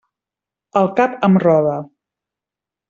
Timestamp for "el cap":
0.81-1.15